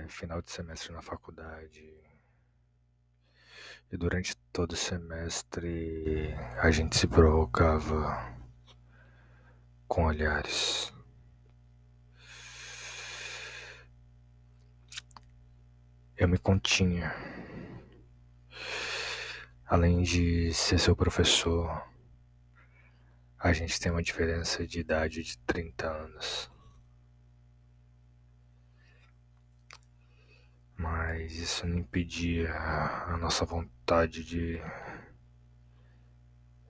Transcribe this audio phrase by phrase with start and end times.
[0.00, 1.94] é, final de semestre na faculdade.
[3.92, 8.36] E durante todo o semestre a gente se provocava
[9.88, 10.92] com olhares.
[16.16, 17.14] Eu me continha.
[19.66, 21.88] Além de ser seu professor,
[23.38, 26.50] a gente tem uma diferença de idade de 30 anos.
[30.80, 34.58] Mas isso não impedia a nossa vontade de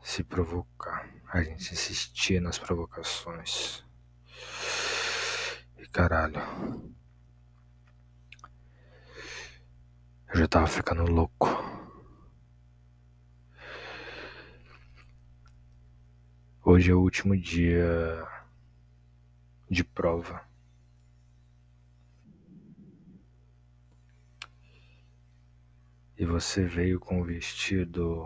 [0.03, 1.09] se provocar.
[1.29, 3.85] A gente insistia nas provocações.
[5.79, 6.43] E caralho.
[10.35, 11.47] Eu já tava ficando louco.
[16.65, 18.27] Hoje é o último dia
[19.71, 20.50] de prova.
[26.21, 28.25] E você veio com o vestido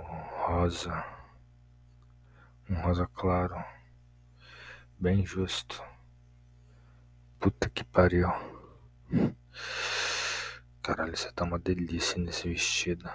[0.49, 1.05] rosa,
[2.69, 3.55] um rosa claro,
[4.99, 5.81] bem justo.
[7.39, 8.27] Puta que pariu.
[10.83, 13.09] Caralho, você tá uma delícia nesse vestido.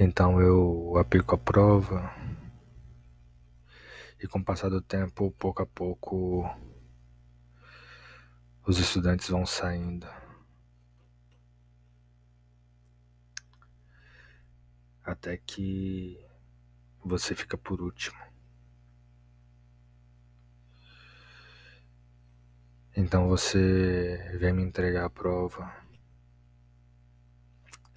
[0.00, 2.14] Então eu aplico a prova
[4.18, 6.48] e com o passar do tempo, pouco a pouco,
[8.66, 10.06] os estudantes vão saindo.
[15.10, 16.18] Até que
[17.04, 18.18] você fica por último.
[22.96, 25.74] Então você vem me entregar a prova.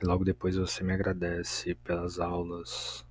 [0.01, 3.05] Logo depois você me agradece pelas aulas.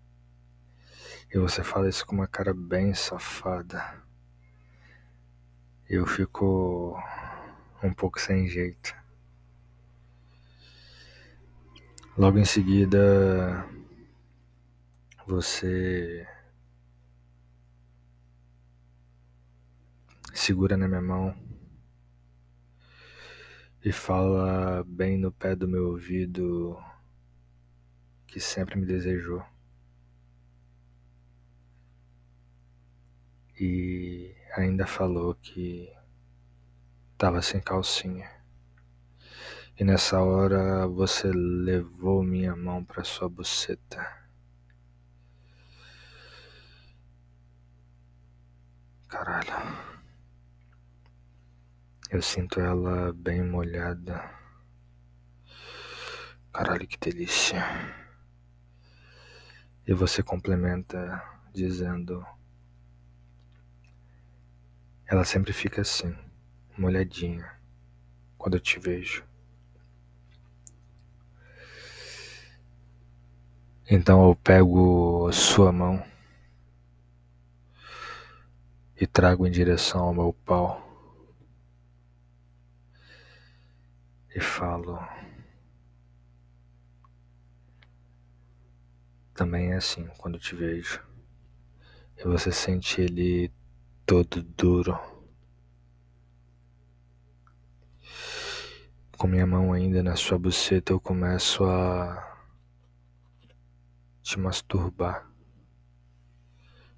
[1.32, 4.02] E você fala isso com uma cara bem safada.
[5.88, 6.96] Eu fico
[7.82, 8.94] um pouco sem jeito.
[12.16, 13.66] Logo em seguida,
[15.32, 16.28] você
[20.34, 21.34] segura na minha mão
[23.82, 26.78] e fala bem no pé do meu ouvido
[28.26, 29.42] que sempre me desejou.
[33.58, 35.90] E ainda falou que
[37.12, 38.30] estava sem calcinha.
[39.78, 44.21] E nessa hora você levou minha mão para sua buceta.
[49.12, 49.76] Caralho.
[52.10, 54.24] Eu sinto ela bem molhada.
[56.50, 57.62] Caralho, que delícia.
[59.86, 61.22] E você complementa
[61.52, 62.24] dizendo:
[65.04, 66.16] Ela sempre fica assim,
[66.78, 67.54] molhadinha,
[68.38, 69.22] quando eu te vejo.
[73.90, 76.02] Então eu pego sua mão
[79.02, 80.80] e trago em direção ao meu pau
[84.32, 84.96] e falo.
[89.34, 91.04] Também é assim quando te vejo
[92.16, 93.52] e você sente ele
[94.06, 94.96] todo duro.
[99.18, 102.40] Com minha mão ainda na sua buceta, eu começo a
[104.22, 105.28] te masturbar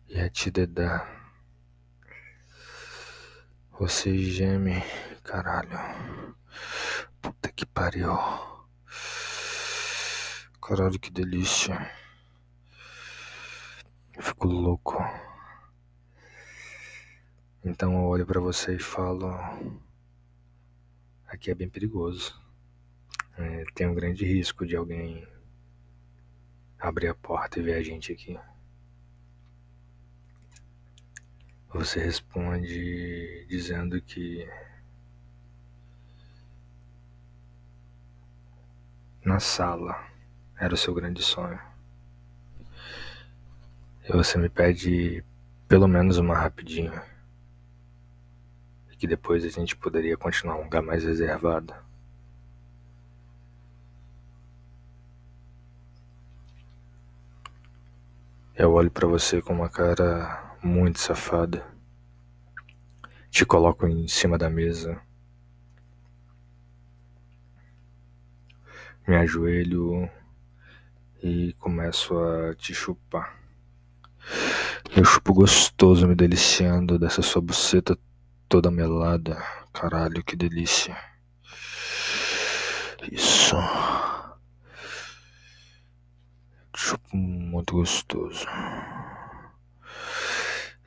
[0.06, 1.23] e a te dedar.
[3.76, 4.80] Você geme,
[5.24, 5.76] caralho.
[7.20, 8.16] Puta que pariu.
[10.62, 11.90] Caralho, que delícia.
[14.16, 14.96] Eu fico louco.
[17.64, 19.28] Então eu olho para você e falo:
[21.26, 22.40] aqui é bem perigoso.
[23.36, 25.26] É, tem um grande risco de alguém
[26.78, 28.38] abrir a porta e ver a gente aqui.
[31.74, 34.48] Você responde dizendo que
[39.24, 40.06] na sala
[40.56, 41.58] era o seu grande sonho.
[44.08, 45.24] E você me pede
[45.66, 46.92] pelo menos uma rapidinho.
[48.92, 51.74] E que depois a gente poderia continuar um lugar mais reservado.
[58.54, 61.62] Eu olho para você com uma cara muito safada.
[63.30, 65.00] Te coloco em cima da mesa.
[69.06, 70.08] Me ajoelho
[71.22, 73.38] e começo a te chupar.
[74.96, 77.98] Eu chupo gostoso, me deliciando dessa sua buceta
[78.48, 79.36] toda melada.
[79.72, 80.96] Caralho, que delícia.
[83.12, 83.56] Isso.
[86.74, 88.46] Chupo muito gostoso.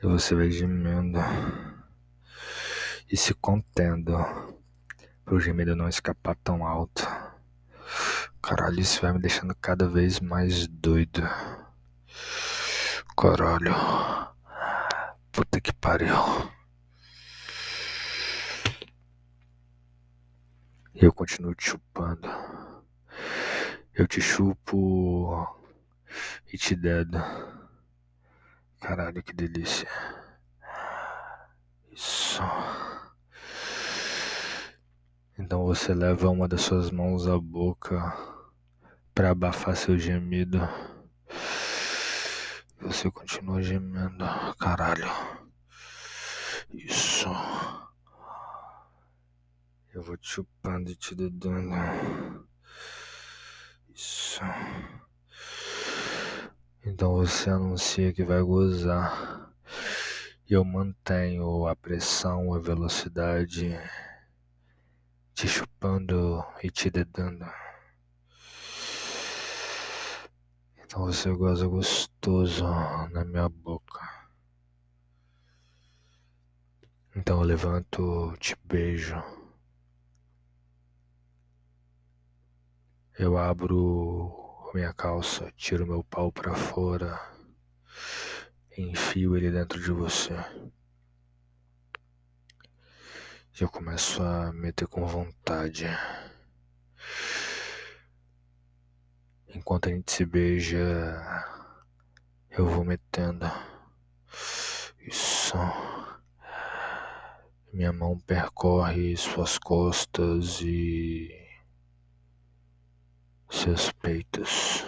[0.00, 1.18] E você vai gemendo
[3.10, 4.12] e se contendo
[5.24, 7.02] para o gemido não escapar tão alto.
[8.40, 11.22] Caralho, isso vai me deixando cada vez mais doido.
[13.16, 13.74] Caralho.
[15.32, 16.14] Puta que pariu.
[20.94, 22.28] Eu continuo te chupando.
[23.92, 25.46] Eu te chupo
[26.52, 27.18] e te dedo.
[28.80, 29.88] Caralho, que delícia.
[31.90, 32.42] Isso.
[35.38, 38.16] Então você leva uma das suas mãos à boca
[39.14, 40.58] para abafar seu gemido.
[42.80, 44.24] Você continua gemendo,
[44.58, 45.08] caralho.
[46.72, 47.28] Isso.
[49.92, 52.48] Eu vou te chupando e te dedando.
[53.92, 54.40] Isso.
[56.84, 59.52] Então você anuncia que vai gozar.
[60.48, 63.78] E eu mantenho a pressão, a velocidade,
[65.34, 67.44] te chupando e te dedando.
[70.78, 72.64] Então você goza gostoso
[73.10, 74.00] na minha boca.
[77.14, 79.22] Então eu levanto, te beijo.
[83.18, 87.18] Eu abro minha calça, tiro meu pau para fora,
[88.76, 90.34] enfio ele dentro de você.
[93.58, 95.86] E eu começo a meter com vontade.
[99.48, 100.78] Enquanto a gente se beija,
[102.50, 103.46] eu vou metendo.
[105.00, 105.56] Isso.
[107.72, 111.47] Minha mão percorre suas costas e
[113.48, 114.84] seus peitos,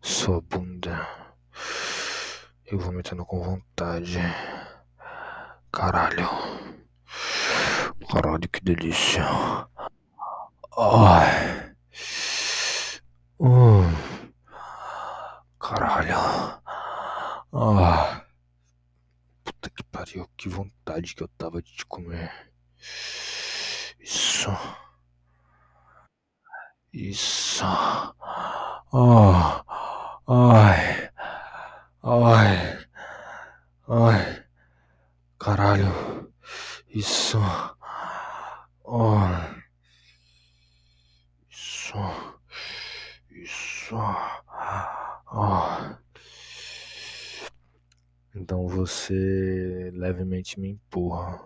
[0.00, 1.06] sua bunda.
[2.66, 4.18] Eu vou metendo com vontade.
[5.72, 6.28] Caralho.
[8.10, 9.24] Caralho, que delícia.
[10.76, 11.74] Ai.
[13.38, 13.82] Uh.
[15.58, 16.16] Caralho.
[17.52, 18.24] Ah.
[19.44, 22.32] Puta que pariu, que vontade que eu tava de te comer.
[23.98, 24.50] Isso.
[26.92, 27.64] Isso.
[28.92, 29.62] Oh.
[30.26, 31.08] Ai.
[32.02, 32.78] Ai.
[33.88, 34.44] Ai.
[35.38, 36.32] Caralho.
[36.88, 37.38] Isso.
[38.84, 39.18] Oh.
[41.48, 41.94] Isso.
[43.30, 43.96] Isso.
[45.32, 45.96] Oh.
[48.34, 51.40] Então você levemente me empurra.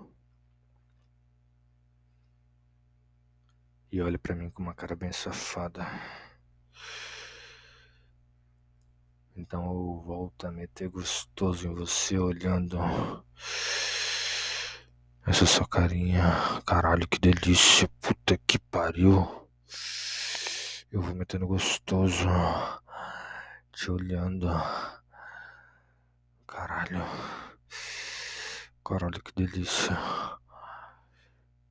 [3.95, 5.87] E olha para mim com uma cara bem safada.
[9.37, 12.77] Então eu volto a meter gostoso em você olhando
[15.25, 16.25] essa sua carinha.
[16.67, 17.89] Caralho, que delícia.
[18.01, 19.49] Puta que pariu.
[20.91, 22.27] Eu vou metendo gostoso.
[23.71, 24.49] Te olhando.
[26.49, 27.05] Caralho.
[28.85, 29.97] Caralho, que delícia.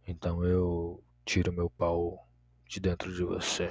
[0.07, 2.27] Então eu tiro meu pau
[2.67, 3.69] de dentro de você.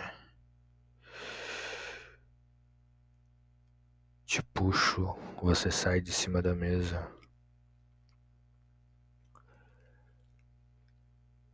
[4.24, 7.10] Te puxo, você sai de cima da mesa.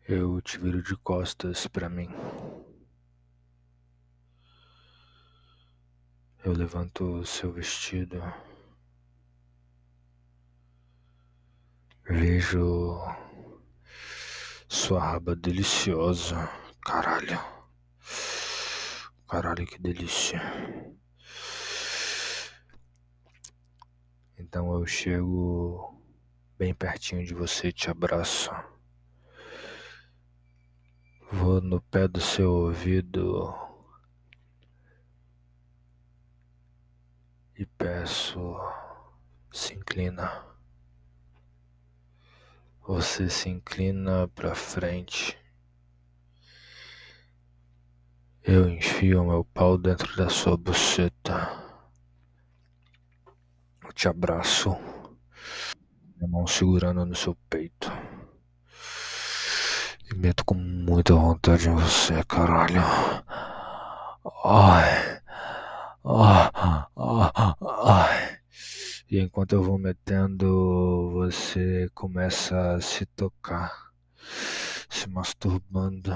[0.07, 2.09] Eu te viro de costas para mim.
[6.45, 8.23] Eu levanto seu vestido.
[12.05, 13.03] Vejo
[14.69, 16.49] sua raba deliciosa.
[16.85, 17.41] Caralho.
[19.27, 20.41] Caralho, que delícia.
[24.39, 25.99] Então eu chego
[26.59, 28.51] bem pertinho de você te abraço.
[31.31, 33.55] Vou no pé do seu ouvido
[37.57, 38.39] e peço,
[39.53, 40.58] se inclina.
[42.89, 45.37] Você se inclina para frente.
[48.43, 51.53] Eu enfio meu pau dentro da sua buceta.
[53.85, 54.75] Eu te abraço,
[56.17, 57.93] minha mão segurando no seu peito.
[60.11, 62.81] E meto com muita vontade em você, caralho.
[64.43, 65.21] Ai.
[66.07, 66.51] Ai.
[66.97, 67.55] Ai.
[67.85, 68.38] ai.
[69.11, 73.73] E enquanto eu vou metendo, você começa a se tocar,
[74.91, 76.13] se masturbando.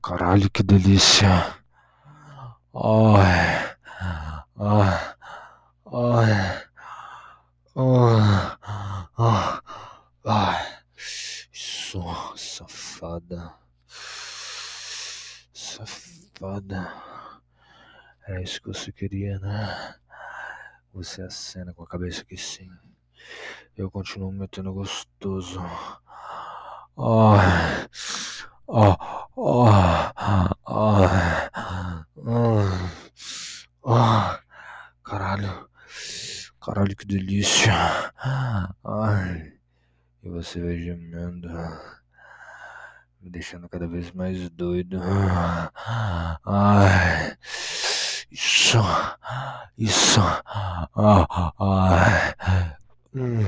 [0.00, 1.28] Caralho, que delícia!
[2.72, 3.76] Ai,
[4.56, 5.14] ai,
[5.86, 6.64] ai,
[9.18, 9.60] ai,
[10.24, 12.02] ai, isso,
[12.36, 13.52] safada,
[15.52, 16.92] safada.
[18.28, 19.96] Era isso que você queria, né?
[20.94, 22.70] Você acena com a cabeça que sim.
[23.76, 25.60] Eu continuo metendo gostoso.
[26.94, 27.34] Oh,
[28.68, 28.96] oh,
[29.34, 30.12] oh,
[33.82, 34.38] oh,
[35.02, 35.68] caralho,
[36.64, 37.72] caralho, que delícia.
[38.84, 39.52] Ai,
[40.22, 41.48] e você vai gemendo,
[43.20, 45.00] me deixando cada vez mais doido.
[46.46, 47.36] Ai.
[48.34, 48.78] Isso,
[49.78, 50.20] isso,
[51.74, 52.76] ah,
[53.12, 53.44] hum,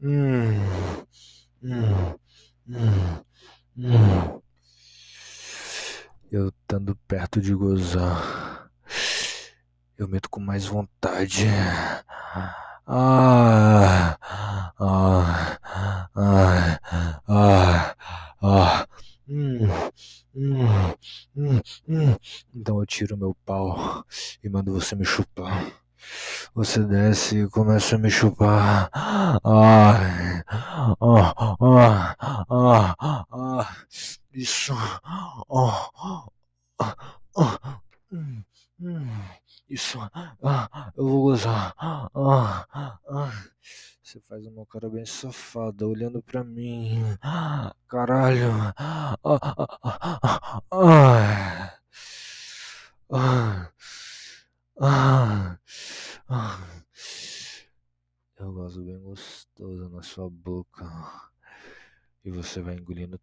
[0.00, 1.06] hum,
[1.62, 2.14] hum,
[2.66, 3.24] hum,
[3.76, 4.40] hum.
[6.30, 8.70] Eu estando perto de gozar,
[9.98, 11.46] eu meto com mais vontade.
[12.88, 14.16] Ah,
[14.78, 15.58] ah,
[16.14, 16.78] ah,
[17.26, 17.94] ah,
[18.42, 18.86] ah.
[19.28, 19.58] Hum,
[20.34, 20.94] hum,
[21.36, 22.16] hum, hum.
[22.54, 24.04] Então eu tiro meu pau
[24.42, 25.72] e mando você me chupar.
[26.54, 28.90] Você desce e começa a me chupar.
[28.92, 32.16] Ai, ah, ah,
[32.50, 33.76] ah, ah,
[34.32, 34.72] isso.
[35.48, 35.90] Oh,
[38.12, 38.42] hum,
[38.80, 39.08] hum,
[39.68, 39.98] isso.
[40.42, 41.74] Ah, eu vou gozar.
[41.78, 42.66] Ah,
[43.08, 43.32] ah.
[44.02, 47.02] Você faz uma cara bem safada olhando pra mim.
[47.88, 48.52] Caralho.
[48.78, 49.38] Ah, ah,
[49.82, 51.78] ah, ah, ah,
[53.10, 53.70] ah,
[54.80, 55.58] ah.
[58.38, 60.84] Eu gosto bem gostoso na sua boca.
[62.24, 63.20] E você vai engolindo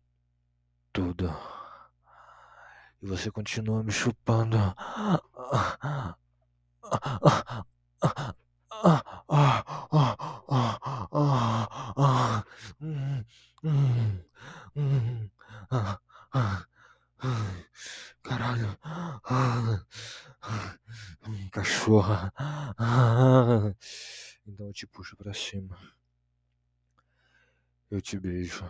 [0.91, 1.29] tudo.
[3.01, 4.57] E você continua me chupando.
[4.57, 6.17] Ah, ah,
[6.83, 7.65] ah,
[8.01, 10.17] ah, ah, ah,
[10.50, 12.43] ah, ah, ah,
[12.79, 13.24] hum,
[13.63, 14.19] hum,
[14.75, 15.29] hum,
[15.72, 16.00] ah,
[16.33, 16.65] ah,
[18.24, 19.86] caralho, ah,
[21.51, 23.74] cachorra, ah,
[24.45, 25.77] então eu te puxo pra cima,
[27.89, 28.65] eu te beijo,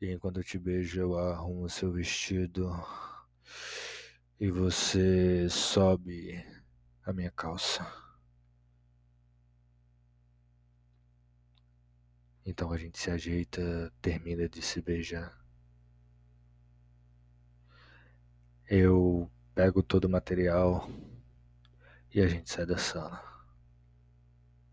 [0.00, 2.70] e enquanto eu te beijo eu arrumo seu vestido
[4.38, 6.44] e você sobe
[7.04, 7.86] a minha calça.
[12.44, 15.36] Então a gente se ajeita, termina de se beijar.
[18.68, 20.88] Eu pego todo o material
[22.14, 23.35] e a gente sai da sala.